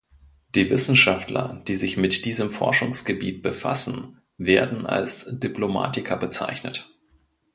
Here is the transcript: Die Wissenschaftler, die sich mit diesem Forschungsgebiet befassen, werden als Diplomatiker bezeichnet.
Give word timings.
Die 0.55 0.71
Wissenschaftler, 0.71 1.61
die 1.67 1.75
sich 1.75 1.95
mit 1.95 2.25
diesem 2.25 2.49
Forschungsgebiet 2.49 3.43
befassen, 3.43 4.19
werden 4.35 4.87
als 4.87 5.39
Diplomatiker 5.39 6.17
bezeichnet. 6.17 6.89